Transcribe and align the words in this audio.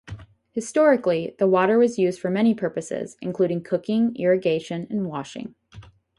Historically, 0.49 1.35
the 1.37 1.45
water 1.47 1.77
was 1.77 1.99
used 1.99 2.19
for 2.19 2.31
many 2.31 2.55
purposes 2.55 3.17
including 3.21 3.61
cooking, 3.63 4.15
irrigation, 4.15 4.87
and 4.89 5.05
washing. 5.07 5.53